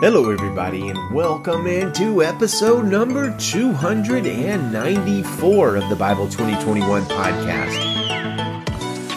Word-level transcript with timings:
Hello, 0.00 0.30
everybody, 0.30 0.88
and 0.88 1.14
welcome 1.14 1.66
into 1.66 2.24
episode 2.24 2.86
number 2.86 3.36
294 3.36 5.76
of 5.76 5.86
the 5.90 5.94
Bible 5.94 6.26
2021 6.26 7.02
podcast. 7.02 8.00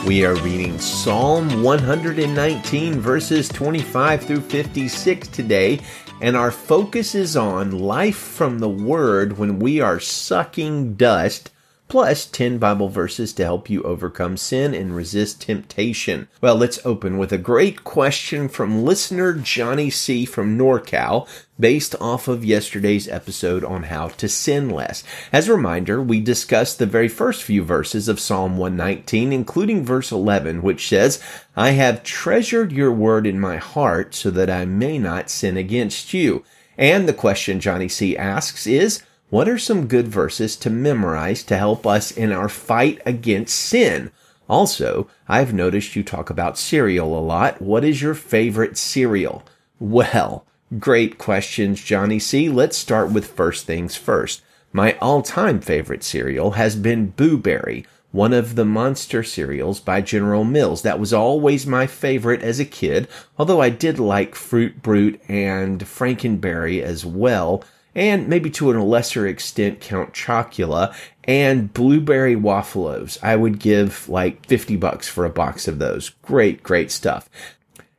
We 0.06 0.26
are 0.26 0.36
reading 0.36 0.78
Psalm 0.78 1.64
119, 1.64 3.00
verses 3.00 3.48
25 3.48 4.26
through 4.26 4.42
56 4.42 5.30
today, 5.30 5.80
and 6.20 6.36
our 6.36 6.52
focus 6.52 7.16
is 7.16 7.38
on 7.38 7.72
life 7.72 8.18
from 8.18 8.60
the 8.60 8.68
Word 8.68 9.38
when 9.38 9.60
we 9.60 9.80
are 9.80 10.02
sucking 10.02 10.96
dust 10.96 11.50
plus 11.88 12.26
10 12.26 12.58
Bible 12.58 12.90
verses 12.90 13.34
to 13.34 13.44
help 13.44 13.70
you 13.70 13.84
overcome 13.84 14.38
sin 14.38 14.74
and 14.74 14.96
resist 14.96 15.42
temptation. 15.42 16.28
Well, 16.42 16.56
let's 16.56 16.84
open 16.86 17.18
with 17.18 17.32
a 17.32 17.38
great 17.38 17.84
question 17.84 18.50
from 18.50 18.84
listener 18.84 19.34
Johnny 19.34 19.90
C. 19.90 20.26
from 20.26 20.58
NorCal 20.58 21.28
based 21.60 21.96
off 22.02 22.28
of 22.28 22.44
yesterday's 22.44 23.08
episode 23.08 23.64
on 23.64 23.84
how 23.84 24.08
to 24.08 24.28
sin 24.28 24.70
less. 24.70 25.04
As 25.32 25.48
a 25.48 25.54
reminder, 25.54 26.02
we 26.02 26.20
discussed 26.20 26.80
the 26.80 26.86
very 26.86 27.08
first 27.08 27.44
few 27.44 27.64
verses 27.64 28.08
of 28.08 28.20
Psalm 28.20 28.58
119, 28.58 29.32
including 29.32 29.86
verse 29.86 30.12
11, 30.12 30.62
which 30.62 30.88
says, 30.88 31.24
I 31.56 31.72
have 31.72 32.04
treasured 32.04 32.72
your 32.72 32.92
word 32.92 33.28
in 33.28 33.40
my 33.40 33.58
heart 33.58 34.16
so 34.16 34.32
that 34.32 34.50
I 34.50 34.66
may 34.66 34.98
not 34.98 35.30
sin 35.30 35.58
against 35.58 36.14
you. 36.14 36.44
And 36.78 37.08
the 37.08 37.14
question 37.14 37.60
Johnny 37.60 37.88
C 37.88 38.18
asks 38.18 38.66
is, 38.66 39.04
what 39.34 39.50
are 39.50 39.58
some 39.58 39.88
good 39.88 40.08
verses 40.08 40.56
to 40.56 40.70
memorize 40.70 41.42
to 41.42 41.58
help 41.58 41.88
us 41.88 42.12
in 42.12 42.32
our 42.32 42.48
fight 42.48 43.02
against 43.04 43.56
sin? 43.56 44.12
Also, 44.48 45.10
I've 45.28 45.56
noticed 45.56 45.96
you 45.96 46.04
talk 46.04 46.30
about 46.30 46.56
cereal 46.56 47.18
a 47.18 47.20
lot. 47.20 47.60
What 47.60 47.84
is 47.84 48.00
your 48.00 48.14
favorite 48.14 48.78
cereal? 48.78 49.44
Well, 49.80 50.46
great 50.78 51.18
questions, 51.18 51.84
Johnny 51.84 52.20
C. 52.20 52.48
Let's 52.48 52.78
start 52.78 53.12
with 53.12 53.26
first 53.26 53.66
things 53.66 53.96
first. 53.96 54.44
My 54.72 55.00
all-time 55.02 55.62
favorite 55.62 56.04
cereal 56.04 56.52
has 56.52 56.76
been 56.76 57.08
Boo 57.08 57.36
Berry, 57.40 57.88
one 58.12 58.34
of 58.34 58.54
the 58.54 58.66
monster 58.66 59.24
cereals 59.24 59.80
by 59.80 60.02
General 60.02 60.44
Mills. 60.44 60.84
That 60.84 61.00
was 61.00 61.12
always 61.12 61.66
my 61.66 61.88
favorite 61.88 62.44
as 62.44 62.60
a 62.60 62.66
kid, 62.66 63.08
although 63.40 63.62
I 63.64 63.72
did 63.72 63.98
like 63.98 64.36
Fruit 64.36 64.84
Brute 64.84 65.20
and 65.28 65.80
Frankenberry 65.80 66.84
as 66.84 67.04
well 67.04 67.64
and 67.96 68.28
maybe 68.28 68.50
to 68.52 68.72
a 68.72 68.74
lesser 68.82 69.28
extent 69.28 69.80
Count 69.80 70.14
Chocula 70.14 70.96
and 71.24 71.74
blueberry 71.74 72.36
waffles. 72.36 73.18
I 73.22 73.36
would 73.36 73.60
give 73.60 74.10
like 74.10 74.46
50 74.46 74.76
bucks 74.78 75.08
for 75.08 75.26
a 75.26 75.30
box 75.30 75.68
of 75.68 75.80
those. 75.80 76.10
Great, 76.22 76.64
great 76.64 76.92
stuff. 76.92 77.30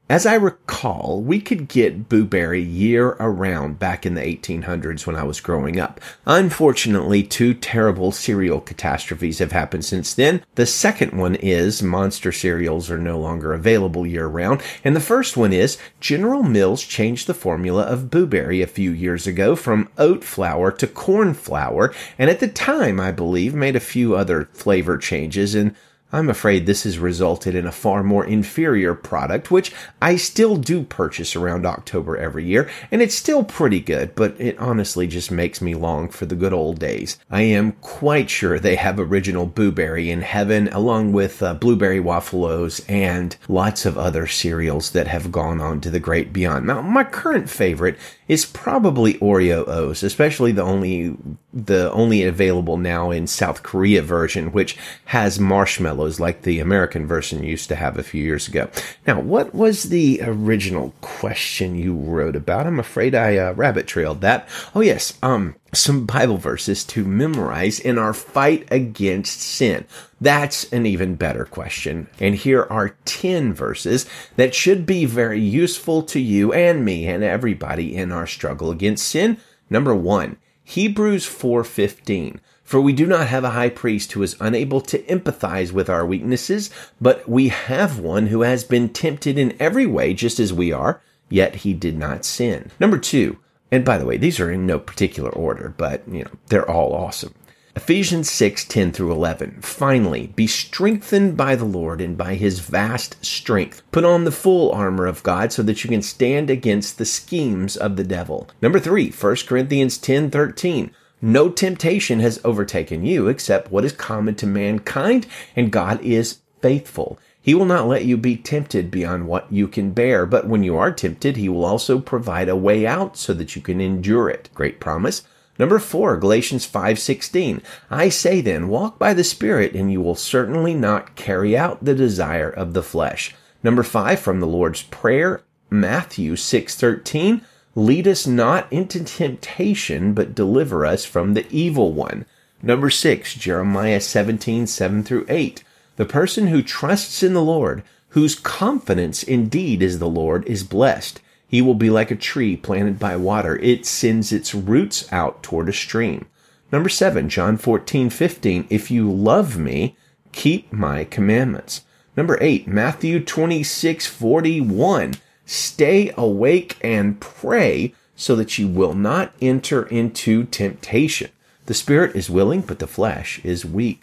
As 0.07 0.27
I 0.27 0.35
recall, 0.35 1.23
we 1.23 1.41
could 1.41 1.67
get 1.67 2.11
Boo-Berry 2.11 2.61
year 2.61 3.17
around 3.19 3.79
back 3.79 4.05
in 4.05 4.13
the 4.13 4.21
1800s 4.21 5.07
when 5.07 5.17
I 5.17 5.23
was 5.23 5.41
growing 5.41 5.81
up. 5.81 5.99
Unfortunately, 6.27 7.23
two 7.23 7.55
terrible 7.55 8.13
cereal 8.13 8.61
catastrophes 8.61 9.39
have 9.39 9.53
happened 9.53 9.87
since 9.87 10.13
then. 10.13 10.45
The 10.57 10.67
second 10.67 11.19
one 11.19 11.37
is 11.37 11.83
monster 11.83 12.33
cereals 12.33 12.91
are 12.91 12.99
no 12.99 13.19
longer 13.19 13.55
available 13.55 14.07
year 14.07 14.27
round. 14.27 14.61
And 14.85 14.95
the 14.95 15.01
first 15.01 15.39
one 15.39 15.55
is 15.55 15.79
General 16.01 16.43
Mills 16.43 16.83
changed 16.83 17.27
the 17.27 17.33
formula 17.33 17.85
of 17.85 18.11
Boo-Berry 18.11 18.61
a 18.61 18.67
few 18.67 18.91
years 18.91 19.27
ago 19.27 19.57
from 19.57 19.89
oat 19.97 20.23
flour 20.23 20.71
to 20.73 20.87
corn 20.87 21.33
flour. 21.33 21.95
And 22.19 22.29
at 22.29 22.41
the 22.41 22.49
time, 22.49 23.01
I 23.01 23.11
believe, 23.11 23.55
made 23.55 23.75
a 23.75 23.81
few 23.81 24.15
other 24.15 24.51
flavor 24.53 24.99
changes 24.99 25.55
and 25.55 25.75
I'm 26.15 26.31
afraid 26.31 26.65
this 26.65 26.85
has 26.85 26.99
resulted 26.99 27.57
in 27.57 27.67
a 27.67 27.73
far 27.73 28.05
more 28.05 28.25
inferior 28.25 28.95
product, 28.95 29.51
which 29.51 29.73
I 30.01 30.15
still 30.15 30.57
do 30.57 30.85
purchase 30.85 31.35
around 31.35 31.67
October 31.67 32.17
every 32.17 32.45
year, 32.45 32.71
and 32.93 33.03
it's 33.03 33.17
still 33.17 33.43
pretty 33.43 33.81
good, 33.81 34.15
but 34.15 34.41
it 34.41 34.57
honestly 34.61 35.09
just 35.09 35.33
makes 35.33 35.61
me 35.61 35.75
long 35.75 36.09
for 36.09 36.27
the 36.27 36.37
good 36.37 36.53
old 36.53 36.79
days. 36.79 37.19
I 37.31 37.43
am 37.43 37.73
quite 37.81 38.31
sure 38.31 38.61
they 38.61 38.77
have 38.77 39.01
original 39.01 39.47
Boo-Berry 39.47 40.09
in 40.09 40.23
heaven, 40.23 40.69
along 40.69 41.13
with 41.13 41.43
uh, 41.43 41.55
Blueberry 41.55 41.99
Waffleos 41.99 42.85
and 42.89 43.37
lots 43.49 43.85
of 43.85 43.99
other 43.99 44.29
cereals 44.29 44.91
that 44.91 45.09
have 45.09 45.33
gone 45.33 45.61
on 45.61 45.81
to 45.81 45.91
the 45.91 45.99
great 45.99 46.33
beyond. 46.33 46.69
Now, 46.69 46.81
my 46.81 47.03
current 47.03 47.51
favorite 47.51 47.99
is 48.29 48.47
probably 48.47 49.15
Oreo 49.15 49.67
O's, 49.69 50.03
especially 50.03 50.53
the 50.53 50.63
only 50.63 51.17
the 51.53 51.91
only 51.93 52.25
available 52.25 52.77
now 52.77 53.11
in 53.11 53.27
South 53.27 53.63
Korea 53.63 54.03
version, 54.03 54.53
which 54.53 54.77
has 55.07 55.39
marshmallows 55.39 56.19
like 56.19 56.43
the 56.43 56.59
American 56.61 57.07
version 57.07 57.43
used 57.43 57.69
to 57.69 57.77
have 57.77 57.99
a 57.99 58.03
few 58.03 58.23
years 58.23 58.49
ago. 58.49 58.69
Now, 59.07 59.21
what 59.21 59.55
was 59.55 59.85
the 59.85 60.21
original 60.23 60.95
question 61.01 61.77
you 61.77 61.95
wrote 61.95 62.37
about? 62.37 62.67
I'm 62.67 62.81
afraid 62.81 63.15
I 63.15 63.37
uh, 63.37 63.53
rabbit 63.53 63.87
trailed 63.87 64.21
that. 64.23 64.49
Oh 64.75 64.81
yes, 64.81 65.17
um, 65.23 65.55
some 65.75 66.07
Bible 66.07 66.37
verses 66.37 66.85
to 66.85 67.05
memorize 67.05 67.79
in 67.79 67.99
our 67.99 68.15
fight 68.15 68.67
against 68.71 69.41
sin. 69.41 69.85
That's 70.21 70.73
an 70.73 70.87
even 70.87 71.17
better 71.17 71.45
question. 71.45 72.09
And 72.21 72.35
here 72.35 72.67
are 72.71 72.97
10 73.05 73.53
verses 73.53 74.07
that 74.37 74.55
should 74.55 74.87
be 74.87 75.05
very 75.05 75.41
useful 75.41 76.03
to 76.05 76.21
you 76.21 76.53
and 76.53 76.85
me 76.85 77.07
and 77.07 77.23
everybody 77.23 77.95
in 77.95 78.13
our 78.13 78.27
struggle 78.27 78.71
against 78.71 79.07
sin. 79.09 79.39
Number 79.69 79.95
one, 79.95 80.37
Hebrews 80.65 81.27
4:15 81.27 82.41
For 82.63 82.81
we 82.81 82.95
do 82.95 83.07
not 83.07 83.27
have 83.27 83.45
a 83.45 83.51
high 83.51 83.69
priest 83.69 84.13
who 84.13 84.23
is 84.23 84.37
unable 84.41 84.81
to 84.81 84.99
empathize 85.03 85.73
with 85.73 85.91
our 85.91 86.07
weaknesses, 86.07 86.71
but 87.01 87.29
we 87.29 87.49
have 87.49 87.99
one 87.99 88.29
who 88.29 88.41
has 88.41 88.65
been 88.65 88.89
tempted 88.89 89.39
in 89.39 89.55
every 89.61 89.85
way 89.85 90.15
just 90.15 90.41
as 90.41 90.53
we 90.55 90.73
are, 90.73 91.03
yet 91.29 91.57
he 91.57 91.75
did 91.75 91.99
not 91.99 92.25
sin. 92.25 92.71
Number 92.81 92.97
2, 92.97 93.37
and 93.71 93.85
by 93.85 93.99
the 93.99 94.07
way, 94.07 94.17
these 94.17 94.41
are 94.41 94.51
in 94.51 94.67
no 94.67 94.79
particular 94.79 95.31
order, 95.31 95.75
but 95.77 96.03
you 96.09 96.25
know, 96.25 96.31
they're 96.49 96.71
all 96.71 96.95
awesome. 96.95 97.35
Ephesians 97.77 98.31
6, 98.31 98.67
10 98.67 98.93
through 98.93 99.11
11. 99.11 99.59
Finally, 99.61 100.29
be 100.29 100.47
strengthened 100.47 101.37
by 101.37 101.57
the 101.57 101.65
Lord 101.65 102.01
and 102.01 102.17
by 102.17 102.37
his 102.37 102.61
vast 102.61 103.23
strength. 103.25 103.83
Put 103.91 104.05
on 104.05 104.23
the 104.23 104.31
full 104.31 104.71
armor 104.71 105.07
of 105.07 105.25
God 105.25 105.53
so 105.53 105.61
that 105.65 105.83
you 105.83 105.91
can 105.91 106.03
stand 106.03 106.51
against 106.51 106.99
the 106.99 107.05
schemes 107.05 107.77
of 107.77 107.97
the 107.97 108.05
devil. 108.05 108.49
Number 108.63 108.79
3, 108.79 109.11
1 109.11 109.37
Corinthians 109.47 109.99
10, 109.99 110.31
13. 110.31 110.93
No 111.21 111.51
temptation 111.51 112.21
has 112.21 112.41
overtaken 112.45 113.05
you 113.05 113.27
except 113.27 113.73
what 113.73 113.85
is 113.85 113.93
common 113.93 114.37
to 114.37 114.47
mankind, 114.47 115.27
and 115.57 115.73
God 115.73 116.01
is 116.01 116.39
faithful. 116.61 117.19
He 117.45 117.55
will 117.55 117.67
not 117.67 117.87
let 117.87 118.07
you 118.07 118.17
be 118.17 118.39
tempted 118.39 118.91
beyond 118.91 119.29
what 119.29 119.53
you 119.53 119.69
can 119.69 119.91
bear, 119.91 120.25
but 120.25 120.49
when 120.49 120.63
you 120.63 120.79
are 120.79 120.91
tempted, 120.91 121.37
he 121.37 121.51
will 121.51 121.67
also 121.67 121.99
provide 121.99 122.49
a 122.49 122.57
way 122.57 122.87
out 122.87 123.19
so 123.19 123.35
that 123.35 123.55
you 123.55 123.61
can 123.61 123.83
endure 123.83 124.31
it. 124.31 124.49
Great 124.55 124.81
promise. 124.81 125.25
Number 125.59 125.79
four, 125.79 126.17
Galatians 126.17 126.65
5:16. 126.65 127.61
I 127.91 128.09
say 128.09 128.41
then, 128.41 128.69
walk 128.69 128.99
by 128.99 129.13
the 129.13 129.23
Spirit, 129.23 129.75
and 129.75 129.93
you 129.93 130.01
will 130.01 130.15
certainly 130.15 130.73
not 130.73 131.17
carry 131.17 131.55
out 131.55 131.85
the 131.85 131.95
desire 131.95 132.49
of 132.49 132.73
the 132.73 132.83
flesh. 132.83 133.35
Number 133.63 133.83
five, 133.83 134.21
from 134.21 134.41
the 134.41 134.47
Lord's 134.47 134.81
Prayer, 134.81 135.43
Matthew 135.69 136.37
6:13. 136.37 137.43
Lead 137.75 138.09
us 138.09 138.27
not 138.27 138.73
into 138.73 139.05
temptation, 139.05 140.15
but 140.15 140.35
deliver 140.35 140.87
us 140.87 141.05
from 141.05 141.35
the 141.35 141.45
evil 141.51 141.93
one. 141.93 142.25
Number 142.63 142.89
six, 142.89 143.35
Jeremiah 143.35 144.01
17, 144.01 144.67
7 144.67 145.03
through 145.03 145.27
8. 145.29 145.63
The 145.97 146.05
person 146.05 146.49
who 146.49 146.63
trusts 146.63 147.23
in 147.23 147.35
the 147.35 147.43
Lord, 147.43 147.83
whose 148.11 148.35
confidence 148.35 149.23
indeed 149.23 149.83
is 149.83 149.99
the 149.99 150.09
Lord, 150.09 150.47
is 150.47 150.65
blessed. 150.65 151.21
He 151.47 151.63
will 151.63 151.75
be 151.75 151.91
like 151.91 152.11
a 152.11 152.17
tree 152.17 152.57
planted 152.57 152.99
by 152.99 153.17
water. 153.17 153.57
It 153.59 153.87
sends 153.87 154.33
its 154.33 154.55
roots 154.55 155.11
out 155.13 155.43
toward 155.43 155.69
a 155.69 155.73
stream. 155.73 156.27
Number 156.73 156.89
seven, 156.89 157.29
John 157.29 157.57
14, 157.57 158.11
15. 158.11 158.67
If 158.71 158.91
you 158.91 159.11
love 159.11 159.57
me, 159.57 159.97
keep 160.33 160.73
my 160.73 161.05
commandments. 161.05 161.83
Number 162.17 162.39
eight, 162.41 162.67
Matthew 162.67 163.23
26, 163.23 164.07
41. 164.07 165.15
Stay 165.47 166.13
awake 166.17 166.77
and 166.81 167.21
pray 167.21 167.95
so 168.17 168.35
that 168.35 168.59
you 168.59 168.67
will 168.67 168.95
not 168.95 169.33
enter 169.41 169.85
into 169.87 170.45
temptation. 170.45 171.31
The 171.67 171.75
spirit 171.75 172.17
is 172.17 172.31
willing, 172.31 172.63
but 172.63 172.79
the 172.79 172.87
flesh 172.87 173.41
is 173.45 173.65
weak. 173.65 174.03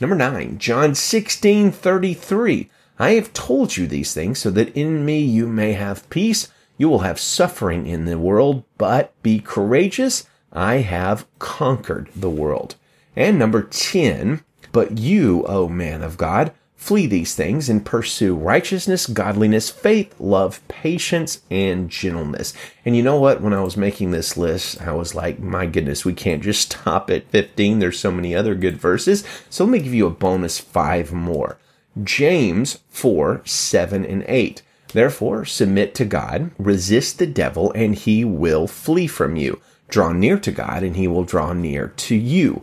Number 0.00 0.16
nine, 0.16 0.58
John 0.58 0.94
16, 0.94 1.70
33. 1.70 2.70
I 2.98 3.12
have 3.12 3.32
told 3.32 3.76
you 3.76 3.86
these 3.86 4.12
things 4.14 4.38
so 4.38 4.50
that 4.50 4.74
in 4.76 5.04
me 5.04 5.20
you 5.20 5.46
may 5.46 5.72
have 5.72 6.08
peace. 6.10 6.48
You 6.76 6.88
will 6.88 7.00
have 7.00 7.20
suffering 7.20 7.86
in 7.86 8.04
the 8.04 8.18
world, 8.18 8.64
but 8.78 9.12
be 9.22 9.38
courageous. 9.38 10.26
I 10.52 10.76
have 10.76 11.26
conquered 11.38 12.08
the 12.14 12.30
world. 12.30 12.74
And 13.14 13.38
number 13.38 13.62
10, 13.62 14.42
but 14.72 14.98
you, 14.98 15.44
O 15.44 15.68
man 15.68 16.02
of 16.02 16.16
God, 16.16 16.52
flee 16.82 17.06
these 17.06 17.32
things 17.32 17.68
and 17.68 17.86
pursue 17.86 18.34
righteousness, 18.34 19.06
godliness, 19.06 19.70
faith, 19.70 20.12
love, 20.18 20.60
patience, 20.66 21.40
and 21.48 21.88
gentleness. 21.88 22.54
And 22.84 22.96
you 22.96 23.04
know 23.04 23.20
what? 23.20 23.40
When 23.40 23.52
I 23.52 23.60
was 23.60 23.76
making 23.76 24.10
this 24.10 24.36
list, 24.36 24.82
I 24.82 24.90
was 24.90 25.14
like, 25.14 25.38
my 25.38 25.64
goodness, 25.66 26.04
we 26.04 26.12
can't 26.12 26.42
just 26.42 26.72
stop 26.72 27.08
at 27.08 27.28
15. 27.28 27.78
There's 27.78 28.00
so 28.00 28.10
many 28.10 28.34
other 28.34 28.56
good 28.56 28.78
verses. 28.78 29.22
So 29.48 29.64
let 29.64 29.70
me 29.70 29.78
give 29.78 29.94
you 29.94 30.08
a 30.08 30.10
bonus 30.10 30.58
five 30.58 31.12
more. 31.12 31.56
James 32.02 32.80
4, 32.88 33.42
7, 33.44 34.04
and 34.04 34.24
8. 34.26 34.62
Therefore, 34.92 35.44
submit 35.44 35.94
to 35.94 36.04
God, 36.04 36.50
resist 36.58 37.20
the 37.20 37.28
devil, 37.28 37.70
and 37.76 37.94
he 37.94 38.24
will 38.24 38.66
flee 38.66 39.06
from 39.06 39.36
you. 39.36 39.60
Draw 39.88 40.14
near 40.14 40.36
to 40.40 40.50
God, 40.50 40.82
and 40.82 40.96
he 40.96 41.06
will 41.06 41.22
draw 41.22 41.52
near 41.52 41.88
to 41.88 42.16
you. 42.16 42.62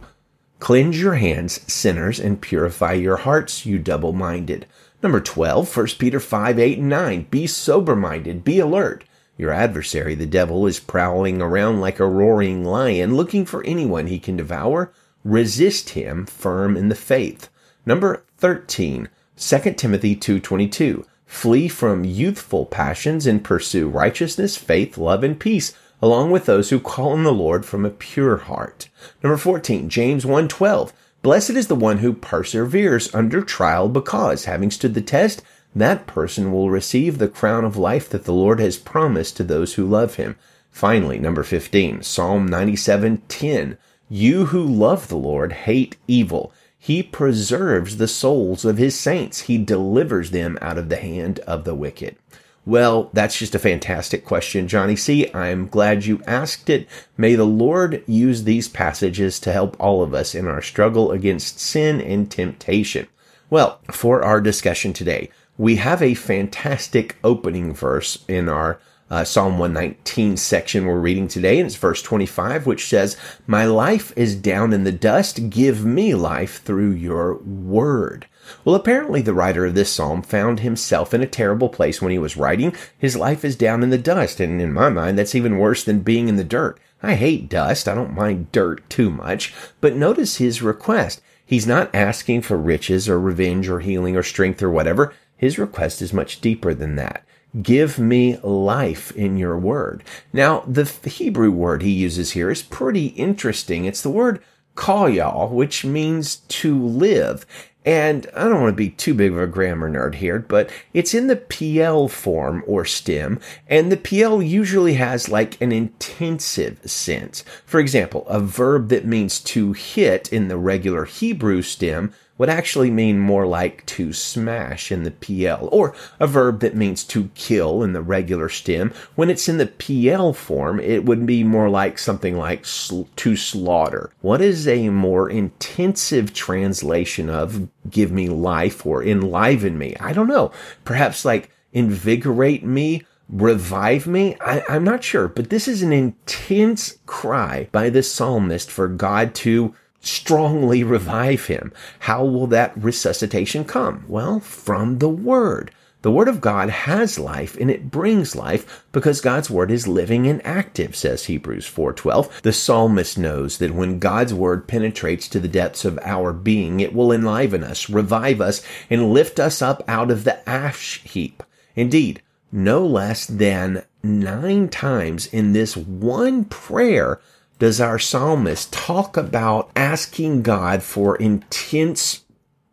Cleanse 0.59 1.01
your 1.01 1.15
hands, 1.15 1.61
sinners, 1.71 2.19
and 2.19 2.41
purify 2.41 2.93
your 2.93 3.17
hearts, 3.17 3.65
you 3.65 3.79
double 3.79 4.11
minded. 4.11 4.65
Number 5.01 5.21
12, 5.21 5.75
1 5.75 5.87
Peter 5.97 6.19
5, 6.19 6.59
8, 6.59 6.77
and 6.77 6.89
9. 6.89 7.27
Be 7.31 7.47
sober 7.47 7.95
minded, 7.95 8.43
be 8.43 8.59
alert. 8.59 9.05
Your 9.37 9.51
adversary, 9.53 10.15
the 10.15 10.25
devil, 10.25 10.67
is 10.67 10.81
prowling 10.81 11.41
around 11.41 11.79
like 11.79 12.01
a 12.01 12.05
roaring 12.05 12.65
lion, 12.65 13.15
looking 13.15 13.45
for 13.45 13.63
anyone 13.63 14.07
he 14.07 14.19
can 14.19 14.35
devour. 14.35 14.91
Resist 15.23 15.91
him 15.91 16.25
firm 16.25 16.75
in 16.75 16.89
the 16.89 16.95
faith. 16.95 17.49
Number 17.85 18.23
13, 18.37 19.07
2 19.37 19.73
Timothy 19.75 20.15
2.22. 20.17 21.05
Flee 21.25 21.69
from 21.69 22.03
youthful 22.03 22.65
passions 22.65 23.25
and 23.25 23.43
pursue 23.43 23.87
righteousness, 23.87 24.57
faith, 24.57 24.97
love, 24.97 25.23
and 25.23 25.39
peace 25.39 25.73
along 26.01 26.31
with 26.31 26.45
those 26.45 26.69
who 26.69 26.79
call 26.79 27.11
on 27.11 27.23
the 27.23 27.33
Lord 27.33 27.65
from 27.65 27.85
a 27.85 27.89
pure 27.89 28.37
heart. 28.37 28.89
Number 29.23 29.37
14, 29.37 29.89
James 29.89 30.25
1:12. 30.25 30.91
Blessed 31.21 31.51
is 31.51 31.67
the 31.67 31.75
one 31.75 31.97
who 31.97 32.13
perseveres 32.13 33.13
under 33.13 33.41
trial 33.41 33.89
because 33.89 34.45
having 34.45 34.71
stood 34.71 34.93
the 34.93 35.01
test, 35.01 35.41
that 35.75 36.07
person 36.07 36.51
will 36.51 36.69
receive 36.69 37.17
the 37.17 37.27
crown 37.27 37.65
of 37.65 37.77
life 37.77 38.09
that 38.09 38.23
the 38.23 38.33
Lord 38.33 38.59
has 38.59 38.77
promised 38.77 39.35
to 39.37 39.43
those 39.43 39.73
who 39.73 39.85
love 39.85 40.15
him. 40.15 40.35
Finally, 40.71 41.19
number 41.19 41.43
15, 41.43 42.03
Psalm 42.03 42.47
97:10. 42.47 43.77
You 44.07 44.45
who 44.45 44.63
love 44.63 45.09
the 45.09 45.17
Lord 45.17 45.51
hate 45.51 45.97
evil. 46.07 46.53
He 46.77 47.03
preserves 47.03 47.97
the 47.97 48.07
souls 48.07 48.63
of 48.63 48.77
his 48.77 48.97
saints. 48.97 49.41
He 49.41 49.57
delivers 49.57 50.31
them 50.31 50.57
out 50.61 50.77
of 50.77 50.87
the 50.87 50.95
hand 50.95 51.39
of 51.41 51.65
the 51.65 51.75
wicked. 51.75 52.15
Well, 52.65 53.09
that's 53.13 53.37
just 53.39 53.55
a 53.55 53.59
fantastic 53.59 54.25
question, 54.25 54.67
Johnny 54.67 54.95
C. 54.95 55.31
I'm 55.33 55.67
glad 55.67 56.05
you 56.05 56.21
asked 56.27 56.69
it. 56.69 56.87
May 57.17 57.35
the 57.35 57.45
Lord 57.45 58.03
use 58.05 58.43
these 58.43 58.67
passages 58.67 59.39
to 59.39 59.51
help 59.51 59.75
all 59.79 60.03
of 60.03 60.13
us 60.13 60.35
in 60.35 60.47
our 60.47 60.61
struggle 60.61 61.11
against 61.11 61.59
sin 61.59 61.99
and 61.99 62.29
temptation. 62.29 63.07
Well, 63.49 63.79
for 63.91 64.23
our 64.23 64.41
discussion 64.41 64.93
today, 64.93 65.31
we 65.57 65.77
have 65.77 66.01
a 66.01 66.13
fantastic 66.13 67.17
opening 67.23 67.73
verse 67.73 68.23
in 68.27 68.47
our 68.47 68.79
uh, 69.09 69.23
Psalm 69.23 69.57
119 69.57 70.37
section 70.37 70.85
we're 70.85 70.99
reading 70.99 71.27
today, 71.27 71.59
and 71.59 71.65
it's 71.65 71.75
verse 71.75 72.01
25, 72.01 72.65
which 72.65 72.87
says, 72.87 73.17
My 73.47 73.65
life 73.65 74.13
is 74.15 74.35
down 74.35 74.73
in 74.73 74.83
the 74.83 74.91
dust. 74.91 75.49
Give 75.49 75.83
me 75.83 76.13
life 76.13 76.61
through 76.63 76.91
your 76.91 77.35
word. 77.37 78.27
Well, 78.63 78.75
apparently 78.75 79.21
the 79.21 79.33
writer 79.33 79.65
of 79.65 79.75
this 79.75 79.91
psalm 79.91 80.21
found 80.21 80.59
himself 80.59 81.13
in 81.13 81.21
a 81.21 81.27
terrible 81.27 81.69
place 81.69 82.01
when 82.01 82.11
he 82.11 82.19
was 82.19 82.37
writing. 82.37 82.75
His 82.97 83.15
life 83.15 83.43
is 83.43 83.55
down 83.55 83.83
in 83.83 83.89
the 83.89 83.97
dust, 83.97 84.39
and 84.39 84.61
in 84.61 84.73
my 84.73 84.89
mind, 84.89 85.17
that's 85.17 85.35
even 85.35 85.57
worse 85.57 85.83
than 85.83 86.01
being 86.01 86.27
in 86.27 86.35
the 86.35 86.43
dirt. 86.43 86.79
I 87.01 87.15
hate 87.15 87.49
dust. 87.49 87.87
I 87.87 87.95
don't 87.95 88.15
mind 88.15 88.51
dirt 88.51 88.87
too 88.89 89.09
much. 89.09 89.53
But 89.81 89.95
notice 89.95 90.37
his 90.37 90.61
request. 90.61 91.21
He's 91.45 91.65
not 91.65 91.93
asking 91.95 92.41
for 92.41 92.57
riches 92.57 93.09
or 93.09 93.19
revenge 93.19 93.69
or 93.69 93.79
healing 93.79 94.15
or 94.15 94.23
strength 94.23 94.61
or 94.61 94.69
whatever. 94.69 95.13
His 95.35 95.57
request 95.57 96.01
is 96.01 96.13
much 96.13 96.41
deeper 96.41 96.73
than 96.73 96.95
that. 96.95 97.23
Give 97.61 97.97
me 97.97 98.37
life 98.37 99.11
in 99.11 99.37
your 99.37 99.57
word. 99.57 100.03
Now, 100.31 100.63
the 100.67 100.83
Hebrew 100.83 101.51
word 101.51 101.81
he 101.81 101.91
uses 101.91 102.31
here 102.31 102.51
is 102.51 102.61
pretty 102.61 103.07
interesting. 103.07 103.85
It's 103.85 104.03
the 104.03 104.09
word 104.09 104.41
kayal, 104.75 105.51
which 105.51 105.83
means 105.83 106.37
to 106.37 106.77
live. 106.77 107.45
And 107.85 108.27
I 108.35 108.43
don't 108.43 108.61
want 108.61 108.73
to 108.73 108.77
be 108.77 108.91
too 108.91 109.13
big 109.13 109.31
of 109.31 109.39
a 109.39 109.47
grammar 109.47 109.89
nerd 109.89 110.15
here, 110.15 110.37
but 110.37 110.69
it's 110.93 111.13
in 111.13 111.27
the 111.27 111.37
Piel 111.37 112.09
form 112.09 112.63
or 112.67 112.85
stem, 112.85 113.39
and 113.67 113.91
the 113.91 113.97
Piel 113.97 114.47
usually 114.47 114.95
has 114.95 115.29
like 115.29 115.59
an 115.61 115.71
intensive 115.71 116.79
sense. 116.85 117.43
For 117.65 117.79
example, 117.79 118.27
a 118.27 118.39
verb 118.41 118.89
that 118.89 119.05
means 119.05 119.39
to 119.41 119.73
hit 119.73 120.31
in 120.31 120.49
the 120.49 120.57
regular 120.57 121.05
Hebrew 121.05 121.61
stem 121.61 122.13
would 122.39 122.49
actually 122.49 122.89
mean 122.89 123.19
more 123.19 123.45
like 123.45 123.85
to 123.85 124.11
smash 124.11 124.91
in 124.91 125.03
the 125.03 125.11
Piel, 125.11 125.69
or 125.71 125.93
a 126.19 126.25
verb 126.25 126.61
that 126.61 126.75
means 126.75 127.03
to 127.03 127.29
kill 127.35 127.83
in 127.83 127.93
the 127.93 128.01
regular 128.01 128.49
stem. 128.49 128.91
When 129.15 129.29
it's 129.29 129.47
in 129.47 129.57
the 129.57 129.67
Piel 129.67 130.33
form, 130.35 130.79
it 130.79 131.05
would 131.05 131.27
be 131.27 131.43
more 131.43 131.69
like 131.69 131.99
something 131.99 132.37
like 132.37 132.65
sl- 132.65 133.03
to 133.17 133.35
slaughter. 133.35 134.09
What 134.21 134.41
is 134.41 134.67
a 134.67 134.89
more 134.89 135.29
intensive 135.29 136.33
translation 136.33 137.29
of 137.29 137.67
give 137.89 138.11
me 138.11 138.29
life 138.29 138.85
or 138.85 139.03
enliven 139.03 139.77
me? 139.77 139.95
I 139.99 140.13
don't 140.13 140.27
know. 140.27 140.51
Perhaps 140.85 141.25
like 141.25 141.51
invigorate 141.73 142.63
me 142.63 143.03
revive 143.29 144.07
me? 144.07 144.35
I, 144.41 144.63
am 144.69 144.83
not 144.83 145.03
sure, 145.03 145.27
but 145.27 145.49
this 145.49 145.67
is 145.67 145.83
an 145.83 145.93
intense 145.93 146.97
cry 147.05 147.69
by 147.71 147.89
the 147.89 148.01
psalmist 148.01 148.71
for 148.71 148.87
God 148.87 149.35
to 149.35 149.75
strongly 150.01 150.83
revive 150.83 151.45
him. 151.45 151.73
How 151.99 152.23
will 152.23 152.47
that 152.47 152.73
resuscitation 152.81 153.65
come? 153.65 154.05
Well, 154.07 154.39
from 154.39 154.99
the 154.99 155.09
Word. 155.09 155.71
The 156.01 156.11
Word 156.11 156.29
of 156.29 156.39
God 156.39 156.69
has 156.69 157.19
life 157.19 157.57
and 157.59 157.69
it 157.69 157.91
brings 157.91 158.33
life 158.33 158.85
because 158.93 159.19
God's 159.19 159.49
Word 159.49 159.69
is 159.69 159.85
living 159.85 160.27
and 160.27 160.45
active, 160.45 160.95
says 160.95 161.25
Hebrews 161.25 161.69
4.12. 161.69 162.41
The 162.41 162.53
psalmist 162.53 163.17
knows 163.17 163.57
that 163.57 163.73
when 163.75 163.99
God's 163.99 164.33
Word 164.33 164.65
penetrates 164.65 165.27
to 165.27 165.41
the 165.41 165.49
depths 165.49 165.83
of 165.83 165.99
our 166.03 166.31
being, 166.31 166.79
it 166.79 166.93
will 166.93 167.11
enliven 167.11 167.65
us, 167.65 167.89
revive 167.89 168.39
us, 168.39 168.65
and 168.89 169.11
lift 169.11 169.41
us 169.41 169.61
up 169.61 169.83
out 169.89 170.09
of 170.09 170.23
the 170.23 170.47
ash 170.49 171.01
heap. 171.03 171.43
Indeed, 171.75 172.21
no 172.49 172.85
less 172.85 173.25
than 173.25 173.83
nine 174.01 174.69
times 174.69 175.27
in 175.27 175.51
this 175.51 175.75
one 175.75 176.45
prayer, 176.45 177.19
does 177.59 177.81
our 177.81 177.99
psalmist 177.99 178.71
talk 178.73 179.17
about 179.17 179.69
asking 179.75 180.41
God 180.41 180.81
for 180.81 181.17
intense 181.17 182.23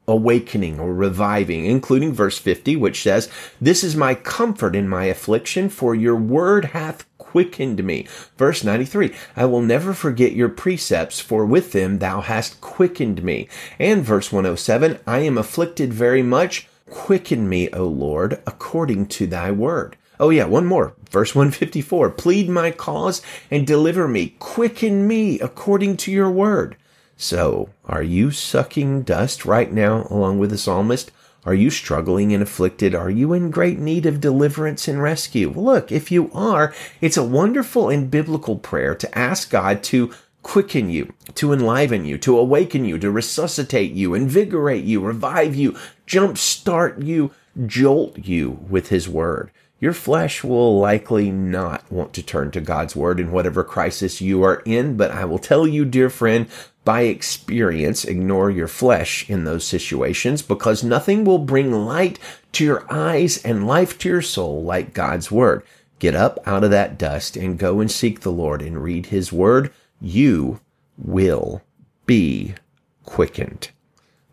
awakening 0.08 0.78
or 0.78 0.94
reviving, 0.94 1.66
including 1.66 2.12
verse 2.12 2.38
50, 2.38 2.76
which 2.76 3.02
says, 3.02 3.28
This 3.60 3.82
is 3.82 3.96
my 3.96 4.14
comfort 4.14 4.76
in 4.76 4.88
my 4.88 5.06
affliction, 5.06 5.68
for 5.68 5.94
your 5.94 6.16
word 6.16 6.66
hath 6.66 7.04
quickened 7.18 7.84
me. 7.84 8.06
Verse 8.36 8.62
93, 8.62 9.12
I 9.34 9.44
will 9.44 9.62
never 9.62 9.92
forget 9.92 10.32
your 10.32 10.48
precepts, 10.48 11.20
for 11.20 11.44
with 11.44 11.72
them 11.72 11.98
thou 11.98 12.20
hast 12.20 12.60
quickened 12.60 13.22
me. 13.22 13.48
And 13.78 14.04
verse 14.04 14.32
107, 14.32 15.00
I 15.06 15.18
am 15.18 15.36
afflicted 15.36 15.92
very 15.92 16.22
much. 16.22 16.68
Quicken 16.88 17.48
me, 17.48 17.68
O 17.70 17.84
Lord, 17.84 18.40
according 18.46 19.06
to 19.06 19.26
thy 19.26 19.50
word. 19.50 19.96
Oh 20.18 20.30
yeah, 20.30 20.44
one 20.44 20.66
more. 20.66 20.94
Verse 21.10 21.34
154. 21.34 22.10
Plead 22.10 22.48
my 22.48 22.70
cause 22.70 23.22
and 23.50 23.66
deliver 23.66 24.08
me. 24.08 24.34
Quicken 24.38 25.06
me 25.06 25.38
according 25.40 25.96
to 25.98 26.12
your 26.12 26.30
word. 26.30 26.76
So, 27.16 27.70
are 27.86 28.02
you 28.02 28.30
sucking 28.30 29.02
dust 29.02 29.44
right 29.44 29.72
now 29.72 30.06
along 30.10 30.38
with 30.38 30.50
the 30.50 30.58
psalmist? 30.58 31.10
Are 31.44 31.54
you 31.54 31.70
struggling 31.70 32.32
and 32.32 32.42
afflicted? 32.42 32.94
Are 32.94 33.08
you 33.08 33.32
in 33.32 33.50
great 33.50 33.78
need 33.78 34.04
of 34.04 34.20
deliverance 34.20 34.88
and 34.88 35.00
rescue? 35.00 35.50
Look, 35.50 35.92
if 35.92 36.10
you 36.10 36.30
are, 36.32 36.74
it's 37.00 37.16
a 37.16 37.24
wonderful 37.24 37.88
and 37.88 38.10
biblical 38.10 38.56
prayer 38.56 38.94
to 38.96 39.18
ask 39.18 39.50
God 39.50 39.82
to 39.84 40.12
quicken 40.42 40.90
you, 40.90 41.12
to 41.36 41.52
enliven 41.52 42.04
you, 42.04 42.18
to 42.18 42.38
awaken 42.38 42.84
you, 42.84 42.98
to 42.98 43.10
resuscitate 43.10 43.92
you, 43.92 44.12
invigorate 44.12 44.84
you, 44.84 45.00
revive 45.00 45.54
you, 45.54 45.76
jumpstart 46.06 47.04
you, 47.04 47.30
jolt 47.66 48.18
you 48.18 48.50
with 48.68 48.88
his 48.88 49.08
word 49.08 49.50
your 49.78 49.92
flesh 49.92 50.42
will 50.42 50.78
likely 50.78 51.30
not 51.30 51.90
want 51.92 52.14
to 52.14 52.22
turn 52.22 52.50
to 52.52 52.60
God's 52.60 52.96
word 52.96 53.20
in 53.20 53.30
whatever 53.30 53.62
crisis 53.62 54.20
you 54.20 54.42
are 54.42 54.62
in. 54.64 54.96
But 54.96 55.10
I 55.10 55.24
will 55.26 55.38
tell 55.38 55.66
you, 55.66 55.84
dear 55.84 56.08
friend, 56.08 56.46
by 56.84 57.02
experience, 57.02 58.04
ignore 58.04 58.50
your 58.50 58.68
flesh 58.68 59.28
in 59.28 59.44
those 59.44 59.66
situations 59.66 60.40
because 60.40 60.82
nothing 60.82 61.24
will 61.24 61.38
bring 61.38 61.72
light 61.72 62.18
to 62.52 62.64
your 62.64 62.86
eyes 62.90 63.42
and 63.44 63.66
life 63.66 63.98
to 63.98 64.08
your 64.08 64.22
soul 64.22 64.62
like 64.62 64.94
God's 64.94 65.30
word. 65.30 65.62
Get 65.98 66.14
up 66.14 66.38
out 66.46 66.64
of 66.64 66.70
that 66.70 66.98
dust 66.98 67.36
and 67.36 67.58
go 67.58 67.80
and 67.80 67.90
seek 67.90 68.20
the 68.20 68.32
Lord 68.32 68.62
and 68.62 68.82
read 68.82 69.06
his 69.06 69.32
word. 69.32 69.72
You 70.00 70.60
will 70.96 71.62
be 72.06 72.54
quickened. 73.04 73.70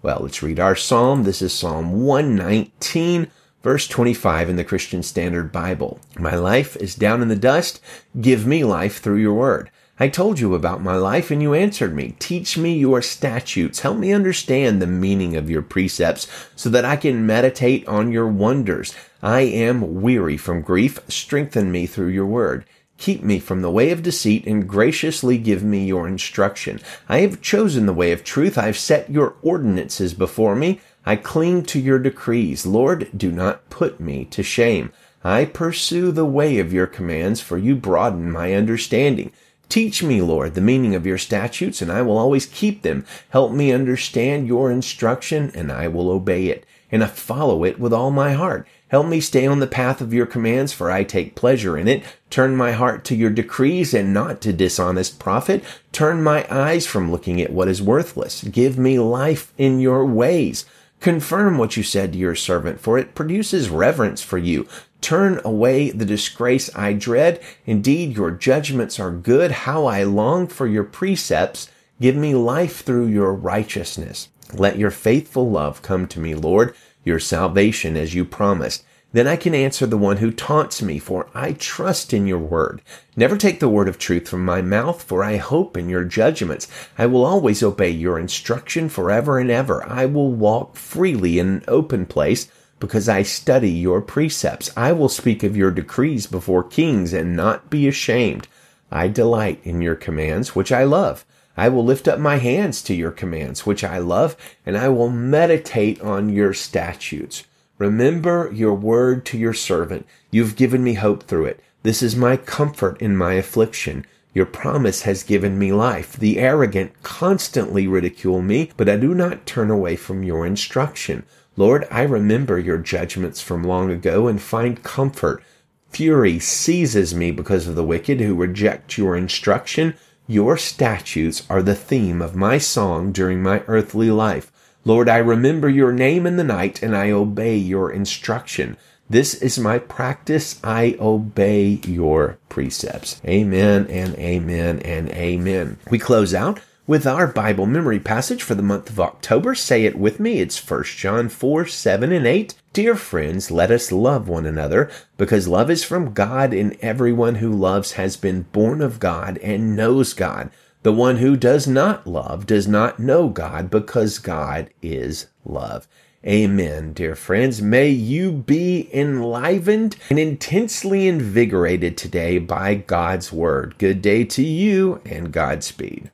Well, 0.01 0.19
let's 0.21 0.43
read 0.43 0.59
our 0.59 0.75
psalm. 0.75 1.23
This 1.23 1.41
is 1.41 1.53
Psalm 1.53 2.03
119 2.03 3.31
Verse 3.63 3.88
25 3.88 4.50
in 4.50 4.58
the 4.58 4.65
Christian 4.65 5.01
Standard 5.01 5.53
Bible. 5.53 5.98
My 6.20 6.36
life 6.36 6.75
is 6.75 6.96
down 6.96 7.22
in 7.22 7.29
the 7.29 7.36
dust. 7.38 7.79
Give 8.20 8.46
me 8.46 8.65
life 8.65 9.00
through 9.00 9.20
your 9.20 9.34
word. 9.34 9.72
I 9.98 10.10
told 10.10 10.38
you 10.38 10.53
about 10.53 10.84
my 10.84 10.98
life 10.98 11.32
and 11.32 11.41
you 11.41 11.53
answered 11.53 11.96
me. 11.96 12.17
Teach 12.20 12.58
me 12.58 12.77
your 12.77 13.01
statutes. 13.01 13.79
Help 13.79 13.98
me 13.98 14.12
understand 14.12 14.82
the 14.82 14.88
meaning 14.88 15.38
of 15.38 15.50
your 15.50 15.62
precepts 15.62 16.27
so 16.58 16.70
that 16.72 16.84
I 16.84 16.98
can 16.98 17.25
meditate 17.25 17.88
on 17.88 18.12
your 18.12 18.27
wonders. 18.27 18.93
I 19.22 19.41
am 19.41 20.01
weary 20.01 20.36
from 20.36 20.62
grief. 20.62 21.00
Strengthen 21.08 21.72
me 21.72 21.86
through 21.86 22.10
your 22.10 22.25
word. 22.25 22.65
Keep 22.98 23.24
me 23.24 23.39
from 23.39 23.62
the 23.62 23.72
way 23.72 23.91
of 23.91 24.03
deceit 24.03 24.46
and 24.46 24.67
graciously 24.67 25.38
give 25.38 25.63
me 25.63 25.86
your 25.86 26.08
instruction. 26.08 26.82
I 27.08 27.20
have 27.20 27.41
chosen 27.41 27.86
the 27.86 27.93
way 27.93 28.12
of 28.12 28.25
truth. 28.25 28.58
I 28.58 28.65
have 28.65 28.77
set 28.77 29.10
your 29.10 29.36
ordinances 29.41 30.13
before 30.13 30.55
me. 30.55 30.82
I 31.05 31.15
cling 31.17 31.63
to 31.63 31.79
your 31.79 32.00
decrees. 32.00 32.65
Lord, 32.65 33.10
do 33.15 33.31
not 33.31 33.69
put 33.69 34.00
me 34.00 34.25
to 34.25 34.43
shame. 34.43 34.91
I 35.24 35.45
pursue 35.45 36.12
the 36.12 36.25
way 36.25 36.60
of 36.60 36.74
your 36.74 36.88
commands, 36.88 37.41
for 37.41 37.57
you 37.57 37.75
broaden 37.75 38.31
my 38.31 38.53
understanding. 38.53 39.31
Teach 39.69 40.03
me, 40.03 40.22
Lord, 40.22 40.53
the 40.53 40.62
meaning 40.62 40.95
of 40.95 41.05
your 41.05 41.17
statutes, 41.17 41.81
and 41.81 41.91
I 41.91 42.01
will 42.01 42.17
always 42.17 42.45
keep 42.45 42.81
them. 42.83 43.05
Help 43.29 43.51
me 43.51 43.72
understand 43.72 44.48
your 44.48 44.69
instruction, 44.69 45.51
and 45.55 45.72
I 45.72 45.88
will 45.88 46.10
obey 46.10 46.48
it, 46.48 46.65
and 46.91 47.03
I 47.03 47.07
follow 47.07 47.63
it 47.63 47.79
with 47.79 47.91
all 47.91 48.12
my 48.12 48.33
heart. 48.33 48.67
Help 48.89 49.07
me 49.07 49.19
stay 49.19 49.48
on 49.48 49.60
the 49.60 49.65
path 49.65 50.01
of 50.01 50.13
your 50.13 50.27
commands, 50.27 50.72
for 50.74 50.91
I 50.91 51.03
take 51.03 51.36
pleasure 51.36 51.77
in 51.77 51.88
it. 51.88 52.03
Turn 52.29 52.55
my 52.55 52.74
heart 52.74 53.03
to 53.05 53.15
your 53.15 53.31
decrees 53.31 53.93
and 53.93 54.13
not 54.13 54.39
to 54.41 54.53
dishonest 54.53 55.17
profit. 55.17 55.63
Turn 55.91 56.22
my 56.22 56.45
eyes 56.53 56.86
from 56.86 57.12
looking 57.12 57.41
at 57.41 57.51
what 57.51 57.67
is 57.67 57.81
worthless. 57.81 58.43
Give 58.43 58.77
me 58.77 59.00
life 59.00 59.51
in 59.57 59.79
your 59.79 60.05
ways. 60.05 60.65
Confirm 61.03 61.57
what 61.57 61.75
you 61.75 61.83
said 61.83 62.13
to 62.13 62.17
your 62.17 62.33
servant, 62.33 62.79
for 62.79 62.98
it 62.98 63.13
produces 63.13 63.67
reverence 63.67 64.24
for 64.24 64.38
you. 64.38 64.65
Turn 65.01 65.41
away 65.43 65.91
the 65.91 66.05
disgrace 66.05 66.74
I 66.77 66.93
dread. 66.93 67.43
Indeed, 67.65 68.15
your 68.15 68.31
judgments 68.31 69.01
are 69.01 69.12
good. 69.12 69.51
How 69.51 69.86
I 69.86 70.03
long 70.03 70.48
for 70.48 70.65
your 70.65 70.86
precepts. 70.86 71.69
Give 72.00 72.15
me 72.15 72.36
life 72.36 72.86
through 72.86 73.07
your 73.07 73.33
righteousness. 73.33 74.29
Let 74.53 74.77
your 74.77 74.91
faithful 74.91 75.51
love 75.51 75.81
come 75.81 76.07
to 76.07 76.22
me, 76.22 76.36
Lord, 76.36 76.74
your 77.03 77.19
salvation 77.19 77.98
as 77.98 78.15
you 78.15 78.24
promised. 78.24 78.86
Then 79.13 79.27
I 79.27 79.36
can 79.36 79.53
answer 79.53 79.86
the 79.86 79.98
one 79.98 80.17
who 80.17 80.32
taunts 80.32 80.82
me, 80.82 80.98
for 80.98 81.27
I 81.36 81.53
trust 81.53 82.13
in 82.13 82.25
your 82.25 82.39
word. 82.39 82.82
Never 83.15 83.38
take 83.38 83.60
the 83.60 83.70
word 83.70 83.88
of 83.88 84.00
truth 84.00 84.27
from 84.27 84.43
my 84.43 84.63
mouth, 84.63 85.03
for 85.03 85.24
I 85.24 85.38
hope 85.38 85.77
in 85.77 85.88
your 85.88 86.03
judgments. 86.03 86.67
I 86.98 87.05
will 87.05 87.24
always 87.24 87.62
obey 87.62 87.91
your 87.91 88.17
instruction 88.17 88.89
forever 88.89 89.38
and 89.38 89.51
ever. 89.51 89.88
I 89.88 90.08
will 90.08 90.32
walk 90.32 90.75
freely 90.75 91.38
in 91.38 91.48
an 91.48 91.63
open 91.67 92.08
place 92.08 92.48
because 92.79 93.08
I 93.08 93.22
study 93.22 93.70
your 93.70 94.01
precepts. 94.01 94.72
I 94.75 94.93
will 94.93 95.10
speak 95.10 95.43
of 95.43 95.55
your 95.55 95.70
decrees 95.70 96.25
before 96.25 96.63
kings 96.63 97.13
and 97.13 97.36
not 97.36 97.70
be 97.70 97.88
ashamed. 97.88 98.48
I 98.91 99.10
delight 99.10 99.62
in 99.63 99.79
your 99.79 99.96
commands, 99.96 100.55
which 100.55 100.72
I 100.72 100.86
love. 100.86 101.24
I 101.55 101.70
will 101.70 101.86
lift 101.86 102.08
up 102.08 102.17
my 102.17 102.38
hands 102.38 102.82
to 102.84 102.96
your 102.96 103.12
commands, 103.12 103.63
which 103.63 103.84
I 103.84 104.00
love, 104.00 104.36
and 104.65 104.75
I 104.75 104.89
will 104.89 105.10
meditate 105.10 106.01
on 106.01 106.29
your 106.29 106.55
statutes. 106.55 107.43
Remember 107.77 108.50
your 108.53 108.74
word 108.74 109.25
to 109.25 109.38
your 109.38 109.53
servant. 109.53 110.06
You've 110.32 110.56
given 110.56 110.84
me 110.84 110.94
hope 110.94 111.24
through 111.24 111.46
it. 111.46 111.60
This 111.82 112.03
is 112.03 112.15
my 112.15 112.38
comfort 112.38 113.01
in 113.01 113.18
my 113.18 113.34
affliction. 113.34 114.06
Your 114.34 114.46
promise 114.46 115.03
has 115.03 115.24
given 115.24 115.60
me 115.60 115.72
life. 115.72 116.13
The 116.13 116.39
arrogant 116.39 117.03
constantly 117.03 117.88
ridicule 117.88 118.42
me, 118.42 118.72
but 118.77 118.89
I 118.89 118.96
do 118.96 119.13
not 119.13 119.46
turn 119.46 119.70
away 119.70 119.96
from 119.96 120.24
your 120.24 120.46
instruction. 120.46 121.25
Lord, 121.56 121.88
I 121.92 122.03
remember 122.03 122.58
your 122.58 122.77
judgments 122.77 123.42
from 123.42 123.63
long 123.63 123.92
ago 123.92 124.27
and 124.27 124.42
find 124.42 124.82
comfort. 124.82 125.44
Fury 125.89 126.39
seizes 126.39 127.13
me 127.13 127.32
because 127.32 127.68
of 127.68 127.75
the 127.75 127.84
wicked 127.84 128.22
who 128.22 128.34
reject 128.34 128.98
your 128.98 129.15
instruction. 129.15 129.96
Your 130.25 130.58
statutes 130.58 131.46
are 131.50 131.62
the 131.62 131.75
theme 131.75 132.22
of 132.22 132.36
my 132.36 132.58
song 132.58 133.12
during 133.12 133.44
my 133.44 133.62
earthly 133.68 134.10
life. 134.10 134.51
Lord, 134.86 135.08
I 135.08 135.18
remember 135.18 135.70
your 135.70 135.94
name 135.94 136.25
in 136.25 136.36
the 136.36 136.44
night 136.44 136.84
and 136.84 136.94
I 136.94 137.10
obey 137.10 137.56
your 137.56 137.90
instruction. 137.90 138.75
This 139.10 139.34
is 139.34 139.58
my 139.58 139.80
practice. 139.80 140.60
I 140.62 140.98
obey 141.00 141.80
your 141.86 142.38
precepts. 142.50 143.22
Amen 143.25 143.88
and 143.90 144.13
amen 144.16 144.80
and 144.80 145.10
amen. 145.12 145.78
We 145.90 146.00
close 146.00 146.34
out 146.34 146.60
with 146.86 147.08
our 147.08 147.28
Bible 147.28 147.66
memory 147.66 148.00
passage 148.00 148.44
for 148.44 148.56
the 148.56 148.62
month 148.62 148.90
of 148.90 149.00
October. 149.00 149.56
Say 149.56 149.86
it 149.86 149.98
with 149.98 150.20
me. 150.20 150.42
It's 150.42 150.70
1 150.70 150.84
John 150.84 151.30
4, 151.30 151.66
7 151.66 152.12
and 152.12 152.28
8. 152.28 152.56
Dear 152.74 152.96
friends, 152.96 153.50
let 153.50 153.72
us 153.72 153.90
love 153.90 154.28
one 154.28 154.46
another 154.46 154.92
because 155.16 155.48
love 155.48 155.72
is 155.72 155.86
from 155.86 156.13
God 156.13 156.54
and 156.54 156.75
everyone 156.82 157.36
who 157.36 157.54
loves 157.54 157.94
has 157.94 158.18
been 158.18 158.42
born 158.52 158.82
of 158.82 159.00
God 159.00 159.38
and 159.38 159.78
knows 159.78 160.13
God. 160.13 160.50
The 160.84 160.92
one 160.92 161.18
who 161.18 161.38
does 161.38 161.66
not 161.66 162.06
love 162.06 162.46
does 162.46 162.68
not 162.68 163.00
know 163.00 163.30
God 163.30 163.70
because 163.70 164.20
God 164.20 164.70
is 164.82 165.28
love. 165.46 165.88
Amen, 166.28 166.92
dear 166.92 167.16
friends. 167.16 167.62
May 167.62 167.88
you 167.90 168.34
be 168.34 168.90
enlivened 168.94 169.96
and 170.10 170.20
intensely 170.20 171.08
invigorated 171.08 171.98
today 171.98 172.38
by 172.38 172.75
God's 172.75 173.32
word. 173.32 173.78
Good 173.78 174.02
day 174.02 174.25
to 174.25 174.44
you 174.44 175.00
and 175.06 175.32
Godspeed. 175.32 176.12